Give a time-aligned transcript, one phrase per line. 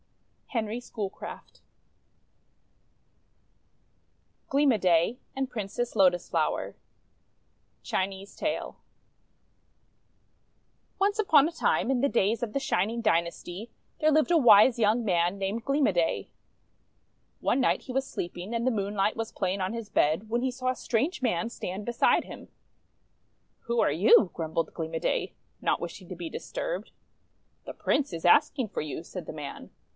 [0.47, 1.61] HENRY SCHOOLCRAFT
[4.49, 6.75] GLEAM O' DAY AND PRINCESS LOTUS FLOWER
[7.83, 8.75] Chinese Tale
[10.99, 13.69] ONCE upon a time, in the days of the Shining Dynasty,
[13.99, 16.31] there lived a wise young man named Gleam o' Day.
[17.39, 20.51] One night he was sleeping, and the moonlight was playing on his bed, when he
[20.51, 22.49] saw a strange man stand beside him.
[23.67, 26.91] "Who are you?' grumbled Gleam o' Day, not wishing to be disturbed.
[27.65, 29.69] "The Prince is asking for you," said the man.